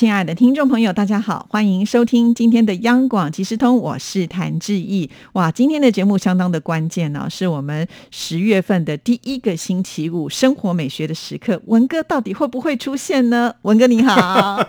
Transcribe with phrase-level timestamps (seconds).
[0.00, 5.10] 亲爱的听众朋友，大家好，欢迎收听今天的央广即时通，我是谭志毅。
[5.34, 11.60] 哇，今天的节目相当的关键呢、是我们十月份的第一个星期五，生活美学的时刻。
[11.66, 13.52] 文哥到底会不会出现呢？
[13.60, 14.66] 文哥你好，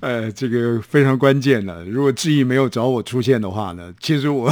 [0.00, 1.82] 呃，这个非常关键的。
[1.86, 4.50] 如果志毅没有找我出现的话呢，其实我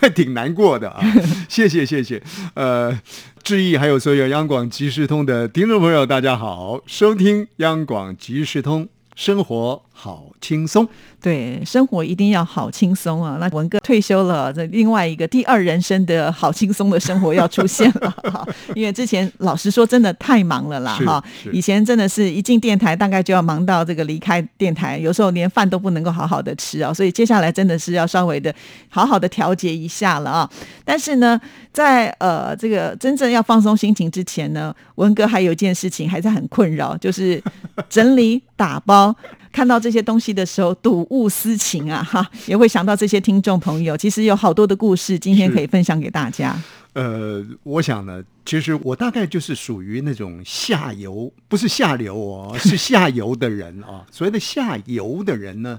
[0.00, 1.00] 会 挺难过的啊。
[1.48, 2.20] 谢谢谢谢，
[2.54, 2.98] 呃，
[3.42, 10.88] 志毅还有所有央广即时通的听众朋友，大家好，收听央广即时通，生活好轻松。
[11.20, 13.36] 对，生活一定要好轻松啊！
[13.38, 18.48] 那文哥退休了，这另外一个第二人生的好轻松的生活要出现了 哈。
[18.74, 21.22] 因为之前老实说，真的太忙了啦哈。
[21.52, 26.94] 以前真的是一进电台，大概就要忙到这个离开电台，有时候连饭都不能够好好的吃啊。
[26.94, 28.54] 所以接下来真的是要稍微的
[28.88, 30.50] 好好的调节一下了啊。
[30.86, 31.38] 但是呢，
[31.70, 37.42] 在呃这个真正要放松心情之前呢，文哥还有一件事情还是很困扰，就是
[37.90, 39.14] 整理打包。
[39.52, 43.96] 看到这些东西的时候，睹物思情啊，哈，也会想到这些听众朋友。
[43.96, 46.56] 其实有好多的故事，今天可以分享给大家。
[46.92, 54.04] 呃，我想呢，其实我大概就是属于那种下游，不是下流哦， 是下游的人啊。
[54.10, 55.78] 所谓的下游的人呢，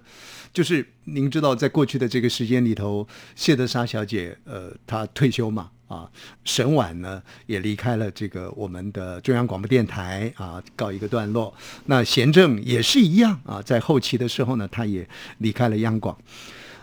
[0.54, 6.10] 就是您知道，在过去的这个时间里头，谢德莎小姐，呃，她退休嘛，啊，
[6.46, 11.54] 沈婉呢也离开了这个我们的中央广播电台啊，告一个段落。
[11.88, 15.06] 那贤正也是一样啊，在后期的时候呢，他也
[15.40, 16.18] 离开了央广。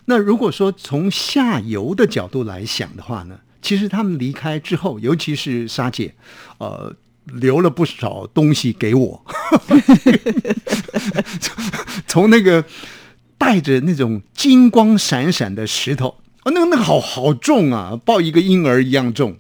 [0.05, 6.15] 那如果说从下游的角度来想的话呢，其实他们离开之后，尤其是莎姐，
[6.59, 9.25] 呃，留了不少东西给我，
[12.07, 12.65] 从那个
[13.39, 16.17] 带着那种金光闪闪的石头，
[16.51, 19.39] 那个那个好好重啊，抱一个婴儿一样重，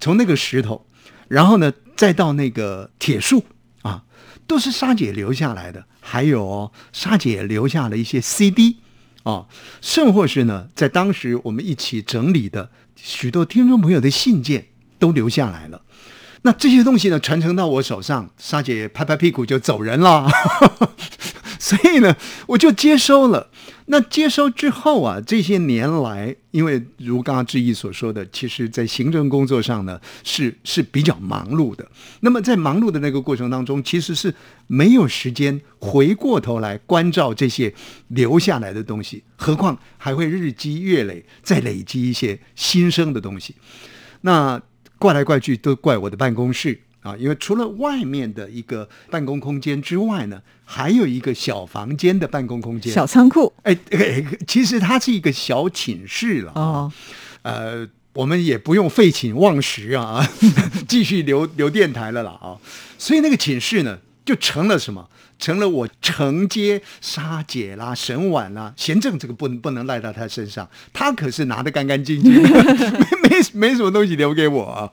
[0.00, 0.86] 从那个石头，
[1.28, 3.44] 然后呢，再到那个铁树
[3.82, 4.04] 啊，
[4.46, 8.78] 都是莎姐留下来的，还有哦，莎姐留下了一些 CD。
[9.24, 9.46] 啊，
[9.80, 14.68] 甚或是呢，在当时我们一起整理的许多听众朋友的信件
[15.00, 15.82] 都留下来了。
[16.42, 20.30] 那这些东西呢，传承到我手上，莎姐拍拍屁股就走人了。
[21.60, 23.50] 所以呢，我就接收了。
[23.88, 31.88] 那接收之后啊，这些年来，因为如刚刚志毅所说的，其实在行政工作上呢，是是比较忙碌的。
[32.20, 34.34] 那么在忙碌的那个过程当中，其实是
[34.66, 37.72] 没有时间回过头来关照这些
[38.08, 43.54] 留下来的东西，何况还会日积月累，再累积一些新生的东西。
[44.22, 44.60] 那
[44.98, 52.92] 怪来怪去都怪我的办公室啊，因为除了外面的一个办公空间之外呢，还有一个小房间的办公空间。
[52.92, 56.52] 小仓库哎，哎其实它是一个小寝室了。
[56.56, 56.92] 哦，
[57.42, 60.28] 呃，我们也不用废寝忘食啊，
[60.88, 62.58] 继续留留电台了啦啊。
[62.98, 65.08] 所以那个寝室呢，就成了什么？
[65.38, 72.48] 成了我承接沙姐啦、沈婉啦、贤正这个不能不能赖到他身上，他可是拿得干干净净的，
[73.22, 74.90] 没没没什么东西留给我啊。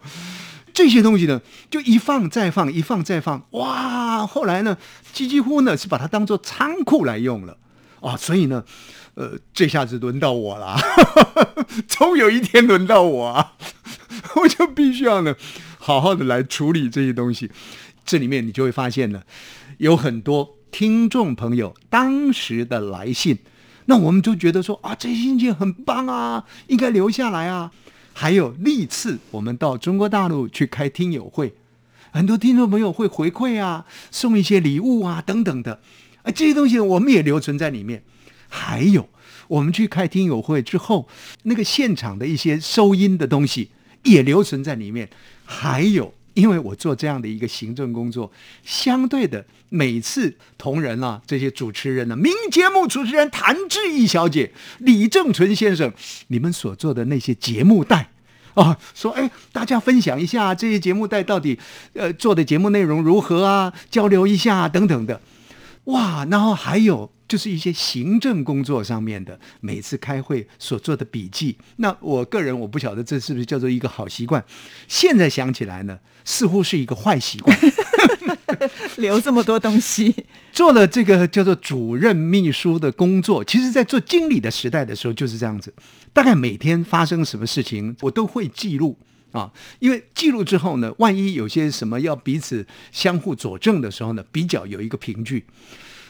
[0.73, 4.25] 这些东西呢，就一放再放，一放再放，哇！
[4.25, 4.77] 后来呢，
[5.13, 7.57] 几几乎呢是把它当做仓库来用了
[8.01, 8.63] 啊，所以呢，
[9.13, 10.75] 呃，这下子轮到我了，
[11.87, 13.53] 终有一天轮到我啊，
[14.41, 15.35] 我就必须要呢，
[15.77, 17.51] 好好的来处理这些东西。
[18.03, 19.21] 这里面你就会发现呢，
[19.77, 23.37] 有很多听众朋友当时的来信，
[23.85, 27.71] 那我们就觉得说啊，这些信件很棒啊，应该留下来啊。
[28.13, 31.53] 还有历次我们到中国大陆去开听友会，
[32.11, 35.81] 很多听众朋友会回馈啊，送一些礼物啊等等的，
[36.21, 38.03] 啊这些东西我们也留存在里面。
[38.47, 39.09] 还有
[39.47, 41.09] 我们去开听友会之后，
[41.43, 43.71] 那个现场的一些收音的东西
[44.03, 45.09] 也留存在里面。
[45.43, 48.31] 还有，因为我做这样的一个行政工作，
[48.63, 55.93] 相对的每次同仁啊，这些主持人呢、名节目主持人谭志毅小姐、李正淳先生，
[56.27, 58.09] 你们所做的那些节目带。
[58.53, 61.57] 啊，说哎，大家分享一下这些节目带到底，
[61.93, 63.73] 呃，做的节目内容如何啊？
[63.89, 65.19] 交流一下、等等的，
[65.85, 71.57] 哇，然后还有就是一些行政工作上面的，每次开会所做的笔记。
[71.77, 74.45] 那我个人我不晓得这是不是叫做一个好习惯，
[74.87, 77.57] 现在想起来呢，似乎是一个坏习惯。
[78.97, 80.13] 留这么多东西，
[80.51, 85.73] 做了这个叫做主任秘书的工作，其实在做经理的时代的时候就是这样子，
[86.13, 88.95] 大概每天发生什么事情，我都会记录。
[89.31, 95.43] 啊，因为记录之后呢，万一有些什么要彼此相互佐证的时候呢，比较有一个凭据，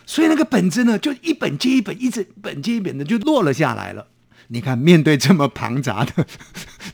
[0.05, 4.07] 所以那个本子呢，就一本接一本，一直本接一本的就落了下来了。
[4.49, 6.27] 你看，面对这么庞杂的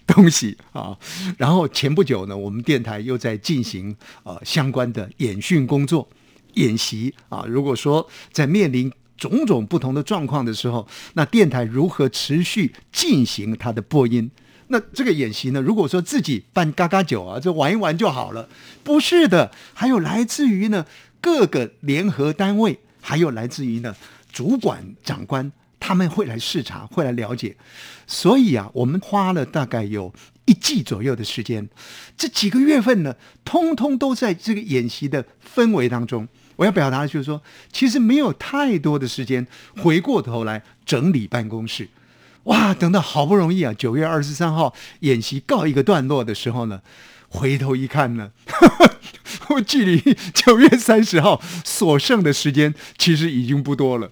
[0.06, 0.98] 东西啊，
[1.38, 6.08] 然后前不久呢，我们电台又在进行呃相关的演训工作、
[6.54, 7.44] 演习啊。
[7.48, 14.30] 如果说在面临种种不同的状况的时候，那电台如何持续进行它的播音？
[14.68, 15.60] 那这个演习呢？
[15.60, 18.48] 如果说自己办嘎嘎酒啊，就玩一玩就好了，
[18.84, 20.86] 不是的，还有来自于呢
[21.20, 23.96] 各个联合单位，还有来自于呢
[24.32, 27.56] 主管长官，他们会来视察，会来了解。
[28.06, 30.14] 所以啊，我们花了大概有
[30.46, 31.70] 一季左右的时间，
[32.18, 33.16] 这几个月份呢，
[33.46, 35.26] 通通都在这个演习的
[35.56, 36.28] 氛围当中。
[36.56, 37.42] 我要表达的就是说，
[37.72, 39.48] 其实没有太多的时间
[39.78, 41.88] 回过头来整理办公室。
[42.44, 46.82] 哇，等到好不容易啊，九月二十三号演习告一个段落的时候呢，
[47.30, 48.32] 回头一看呢，
[49.50, 54.10] 我 距离九月三十号所剩的时间其实已经不多了。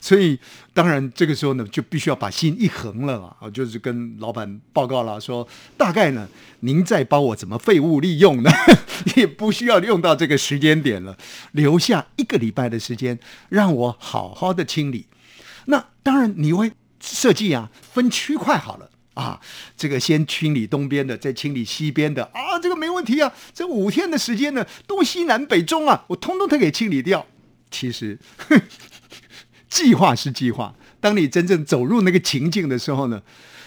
[0.00, 0.38] 所以
[0.72, 6.28] 当然这个时候呢，就必须要把心一横了啊，就是跟老板报告了，说大概呢，
[6.60, 8.50] 您再帮我怎么废物利用呢？
[9.16, 11.16] 也不需要用到这个时间点了，
[11.52, 13.18] 留下一个礼拜的时间，
[13.48, 15.06] 让我好好的清理。
[15.66, 16.72] 那当然你会。
[17.00, 19.40] 设计啊，分区块好了啊，
[19.76, 23.32] 这个先清理东边的，再清理西边的啊，这个没问题啊。
[23.52, 27.26] 这五天的时间呢，东西南北中啊，我通通都给清理掉。
[27.68, 28.18] 其实
[29.68, 33.22] 计划是计划，当你真正走入那个情境的时候呢，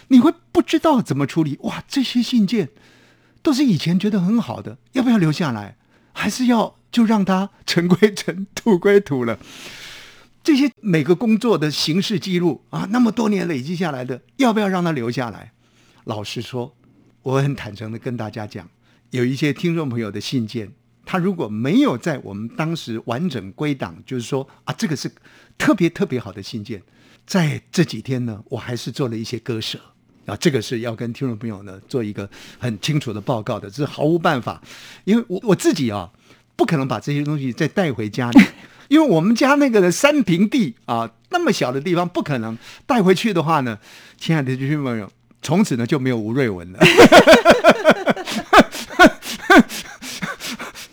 [0.08, 1.58] 你会不知道怎么处理。
[1.64, 2.70] 哇，这些信件
[3.44, 5.76] 都是以前觉得很好的，要不要留下来？
[6.14, 9.38] 还是要就让它 尘归尘，土归土了？
[10.44, 15.54] 这些每个工作的形式记录啊，那么多年累积下来的，要不要让它留下来？
[16.06, 16.76] 老实说，
[17.22, 18.68] 我很坦诚的跟大家讲，
[19.12, 20.72] 有一些听众朋友的信件，
[21.06, 25.12] 他如果没有在我们当时完整归档，就是说啊，这个是
[25.60, 26.82] 特别特别好的信件，
[27.28, 29.80] 在这几天呢，我还是做了一些割舍
[30.26, 32.28] 啊，这个是要跟听众朋友呢做一个
[32.58, 34.60] 很清楚的报告的，这是毫无办法，
[35.04, 36.12] 因为我我自己啊，
[36.56, 38.42] 不可能把这些东西再带回家里。
[38.92, 43.78] 因为我们家那个的三平地啊，那么小的地方，不可能带回去的话呢，
[44.18, 45.10] 亲爱的听众朋友，
[45.42, 46.80] 从此呢就没有吴瑞文了。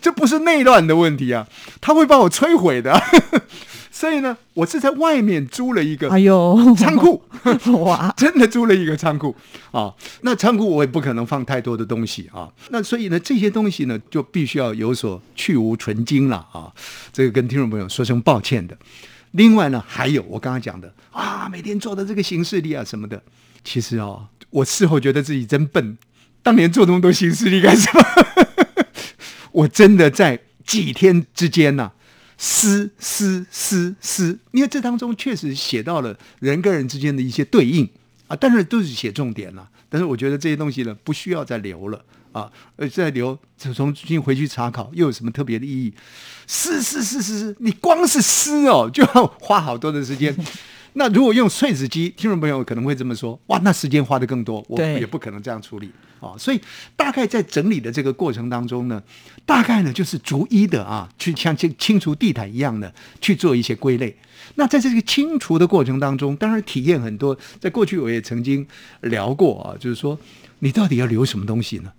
[0.01, 1.45] 这不是内乱的问题啊，
[1.81, 2.97] 他会把我摧毁的。
[3.99, 7.21] 所以呢，我是在外面租了一个哎呦仓库，
[7.83, 9.35] 哇， 真的租了一个仓库
[9.71, 9.93] 啊。
[10.21, 12.49] 那仓库我也不可能放太多的东西啊。
[12.69, 16.71] 那所以呢，这些东西呢，就必须要有所去无存精了啊。
[17.11, 18.77] 这个跟听众朋友说声抱歉的。
[19.31, 23.21] 另外呢，还有我刚刚讲的啊，每天做的这个形式力啊什么的，
[23.65, 25.97] 其实哦，我事后觉得自己真笨，
[26.41, 28.01] 当年做那么多形式力干什么？
[29.51, 31.91] 我真的在几天之间呢。
[32.41, 37.87] 诗诗诗诗，因为这当中确实写到了人跟人之间的一些对应
[38.27, 39.69] 啊，但是都是写重点了。
[39.89, 42.01] 但是我觉得这些东西呢，不需要再留了
[42.31, 45.93] 啊，呃，再留重新回去查考又有什么特别的意义？
[46.47, 50.33] 思思思思思，你光是思哦，就要花好多的时间。
[50.93, 56.35] 那如果用碎纸机，听众朋友可能会这么说：哇，那时间花的更多，我也不可能这样处理啊。
[56.37, 56.61] 所以
[56.95, 59.01] 大概在整理的这个过程当中呢，
[59.45, 64.15] 大概呢就是逐一的啊，去像清清除地毯一样的去做一些归类。
[64.55, 67.37] 那在这个清除的过程当中，当然体验很多。
[67.59, 68.65] 在过去我也曾经
[69.01, 70.17] 聊过啊，就是说
[70.59, 71.91] 你到底要留什么东西呢？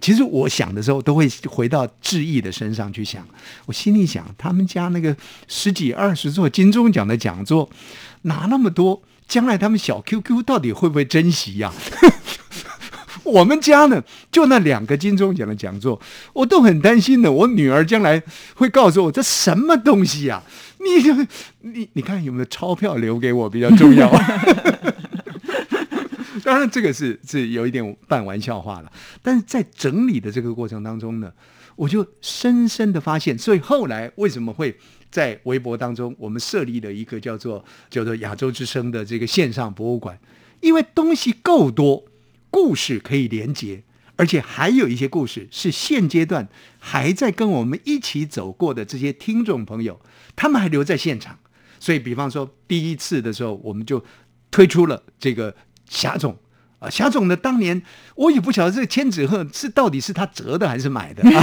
[0.00, 3.26] 其实我想的时候，都会回到志毅的身上去想。
[3.66, 5.14] 我心里想，他们家那个
[5.48, 7.68] 十几二十座金钟奖的讲座。
[8.22, 11.72] 拿那么多，将来他们小 QQ 到底会不会珍惜呀？
[13.28, 16.00] 我们家呢，就那两个金钟奖的讲座，
[16.32, 17.30] 我都很担心的。
[17.30, 18.20] 我女儿将来
[18.54, 20.42] 会告诉我这什么东西呀？
[20.78, 21.26] 你
[21.60, 24.10] 你你看有没有钞票留给我比较重要？
[26.44, 28.90] 当然这个是是有一点半玩笑话了，
[29.22, 31.30] 但是在整理的这个过程当中呢，
[31.76, 34.74] 我就深深的发现，所以后来为什么会？
[35.10, 40.18] 在微博当中，我们设立了一个叫做叫做亚洲之声的这个线上博物馆，
[40.60, 42.04] 因为东西够多，
[42.50, 43.82] 故事可以连接，
[44.16, 50.00] 而且还有一些故事是现阶段还在跟我们一起走过的这些听众朋友，
[50.34, 51.38] 他们还留在现场。
[51.80, 54.04] 所以，比方说第一次的时候，我们就
[54.50, 55.54] 推出了这个
[55.88, 56.36] 霞总
[56.80, 57.80] 啊，霞总呢，当年
[58.16, 61.22] 我也不晓得这个千纸鹤是到底是他折的还是买的。
[61.30, 61.42] 啊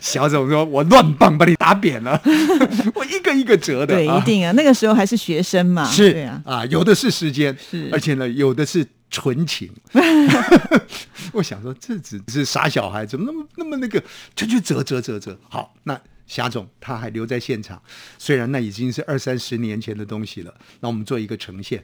[0.00, 2.20] 小总说：“我乱棒把你打扁了，
[2.94, 9.70] 我一个一个折的。”对，一定啊，那个时候还是学生嘛，是啊，啊，有的是时间，是，而且呢，有的是纯情。
[11.32, 14.02] 我想说，这只是傻小孩，怎么那么那么那个，
[14.34, 15.38] 就去折折折折。
[15.48, 17.80] 好，那霞总他还留在现场，
[18.18, 20.54] 虽然那已经是二三十年前的东西了。
[20.80, 21.82] 那我们做一个呈现。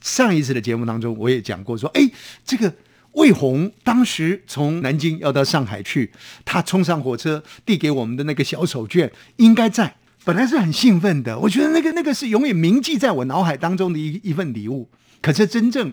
[0.00, 2.10] 上一次的节目当中，我也讲过说，哎，
[2.44, 2.74] 这个
[3.12, 6.12] 魏红当时从南京要到上海去，
[6.44, 9.96] 他冲上火车递给我们的那个小手绢，应该在。
[10.24, 14.90] 本来是很兴奋的，我觉得那个那个是永远铭记在我脑海当中的一一份礼物。
[15.22, 15.92] 可是真正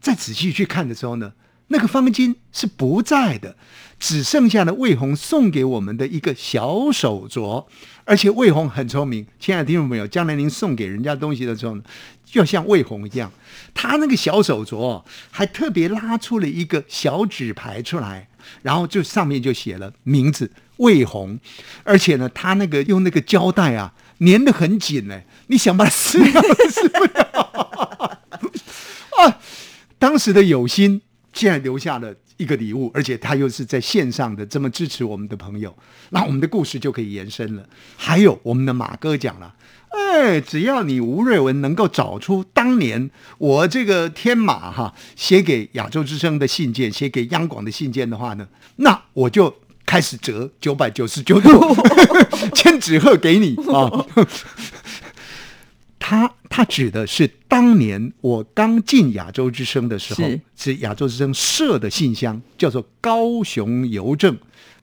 [0.00, 1.32] 再仔细去看的时候呢，
[1.68, 3.56] 那个方巾是不在的，
[3.98, 7.66] 只剩下了魏红送给我们的一个小手镯。
[8.04, 11.82] 而且魏红很聪明，亲爱的听众朋友，将来您送给人家东西的时候呢，
[12.32, 13.30] 要像魏红一样，
[13.74, 18.28] 他那个小手镯还特别拉出了一个小纸牌出来，
[18.62, 20.50] 然后就上面就写了名字。
[20.78, 21.38] 魏红，
[21.82, 25.20] 而且呢，他那个用那个胶带啊，粘得很紧呢。
[25.48, 28.07] 你想把它撕掉都撕不了。
[29.98, 31.02] 当时的有心，
[31.32, 35.76] 现在留下了一个礼物，而且他又是在线上的这么支持我们的朋友，
[36.10, 37.68] 那我们的故事就可以延伸了。
[37.96, 39.54] 还有我们的马哥讲了，
[39.90, 49.54] 哎，只要你吴瑞文能够找出当年我这个天马哈写给亚洲之声的信件，写给央广的信件的话呢，那我就。
[49.88, 51.74] 开始折九百九十九度，
[52.54, 54.04] 千纸鹤给你啊！
[55.98, 64.36] 他他指的是当年我刚进亚洲之声的时候，是亚洲之声设的信箱，叫做高雄邮政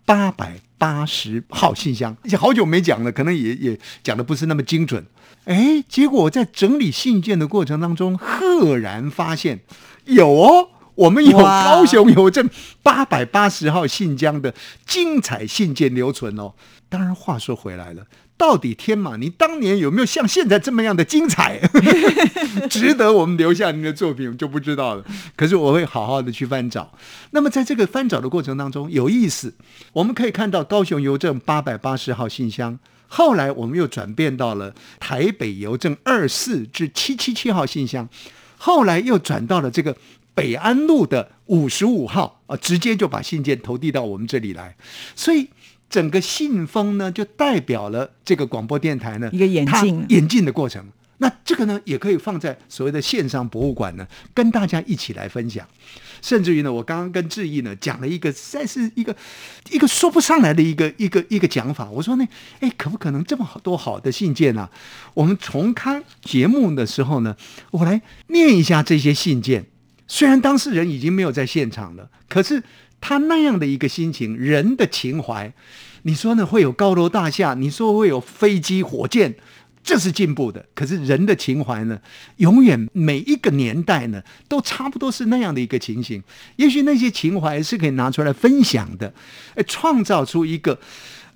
[0.05, 2.15] 八百八十号信箱。
[2.23, 5.05] 而且好久没讲了，可能也也讲的不是那么精准。
[5.45, 9.59] 哎，结果我在整理信件的过程当中，赫然发现
[10.05, 10.69] 有哦。
[10.95, 12.49] 我们有高雄邮政
[12.81, 14.53] 八百八十号信箱的
[14.87, 16.53] 精彩信件留存哦。
[16.87, 18.05] 当然，话说回来了，
[18.37, 21.59] 到底天马，你当年有没有像现在这么样的精彩，
[22.69, 25.03] 值得我们留下您的作品，就不知道了。
[25.35, 26.93] 可是我会好好的去翻找。
[27.31, 29.53] 那么在这个翻找的过程当中，有意思，
[29.93, 32.77] 我们可以看到高雄邮政八百八十号信箱，
[33.07, 38.07] 后来我们又转变到了台北邮政二四至七七七号信箱，
[38.57, 39.97] 后来又转到了这个。
[40.35, 44.75] 北安路的五十五号啊，直接就把信件投递到我们这里来，
[45.15, 45.47] 所以
[45.89, 50.85] 整个信封呢，就代表了这个广播电台呢一个演进演进的过程。
[51.19, 55.65] 那这个呢，也可以放在所谓的线上博物馆呢，跟大家一起来分享。
[56.21, 59.15] 甚至于呢，我刚刚跟志毅呢讲了一个，实在是一个
[59.69, 61.89] 一个说不上来的一个一个一个讲法。
[61.89, 62.27] 我说呢，
[62.59, 64.69] 哎，可不可能这么好多好的信件呢？
[65.13, 67.37] 我们重看节目的时候呢，
[67.71, 69.67] 我来念一下这些信件。
[70.07, 72.61] 虽然当事人已经没有在现场了，可是
[73.07, 75.53] 他那样的一个心情，人的情怀，
[76.01, 76.43] 你说呢？
[76.43, 79.35] 会有高楼大厦，你说会有飞机、火箭，
[79.83, 80.65] 这是进步的。
[80.73, 81.99] 可是人的情怀呢，
[82.37, 86.23] 永远每一个年代呢，都差不多是那样的一个情形。
[86.55, 89.13] 也许那些情怀是可以拿出来分享的，
[89.67, 90.79] 创造出一个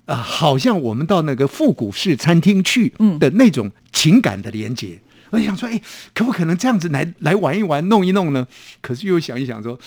[0.06, 4.98] 啊，好像我们到那个复古式餐厅去的那种情感的连接。
[5.30, 5.80] 我想说，哎，
[6.12, 8.46] 可不可能这样子来来玩一玩、弄一弄呢？
[8.80, 9.78] 可是又想一想，说，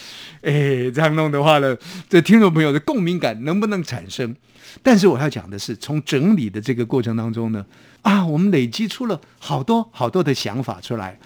[0.41, 1.77] 哎，这样弄的话呢，
[2.09, 4.35] 这听众朋友的共鸣感能不能产生？
[4.81, 7.65] 但是我要讲的是，从整理的这个过程当中呢，
[8.01, 11.19] 啊，我们累积出了好多好多的想法出来。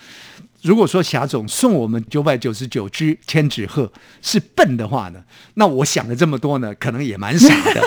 [0.64, 3.90] 如果说霞总送我们九百九十九只千纸鹤
[4.22, 7.82] 是笨的话呢，那我想了这么多呢，可能也蛮傻的。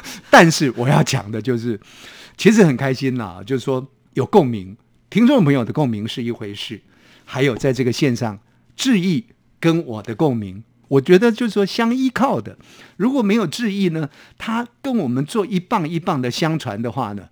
[0.30, 1.80] 但是我要讲的就是。
[2.40, 4.74] 其实很开心呐，就是说有共鸣，
[5.10, 6.80] 听众朋友的共鸣是一回事，
[7.26, 8.38] 还有在这个线上
[8.74, 9.26] 致意
[9.60, 12.56] 跟我的共鸣，我觉得就是说相依靠的。
[12.96, 17.28] 如果没有致意呢，他跟我们做一棒一棒的相传的话呢，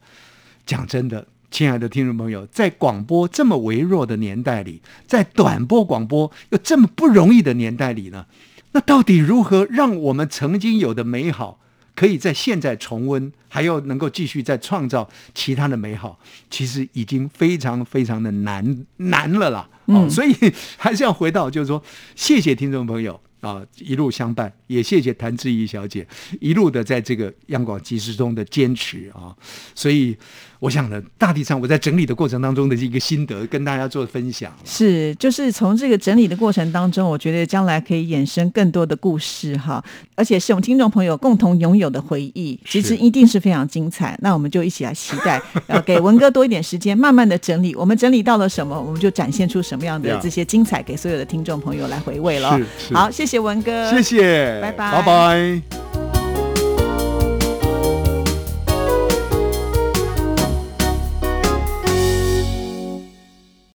[0.67, 8.27] 讲真的，亲爱的听众朋友，在广播这么微弱的年代里，在短波广播又这么不容易的年代里呢，
[8.73, 11.61] 那到底如何让我们曾经有的美好？
[11.99, 16.17] 可以在现在重温，还要能够继续再创造其他的美好，
[16.49, 19.69] 其实已经非常非常的难难了啦。
[19.87, 20.33] 嗯， 所以
[20.77, 21.83] 还是要回到，就是说，
[22.15, 23.21] 谢谢听众朋友。
[23.41, 26.05] 啊，一路相伴，也谢谢谭志怡小姐
[26.41, 29.33] 一路的在这个央广即时中的坚持啊，
[29.77, 30.17] 所以
[30.59, 34.53] 我想呢，大体上我在整理的过程当中的一个心得，跟大家做分享。
[34.65, 39.83] 是，就是从这个整理的过程当中，我觉得将来可以衍生更多的故事哈，
[40.17, 44.19] 而且是我们听众朋友共同拥有的回忆，其实一定是非常精彩。
[44.21, 47.75] 那我们就一起来期待，然后给文哥多一点时间，慢慢的整理。
[47.75, 52.61] 我们整理到了什么，我们就展现出什么样的这些精彩，给所有的听众朋友来回味了。
[52.93, 53.29] 好，谢谢。
[53.29, 56.08] 谢文哥，谢谢，拜拜，拜拜。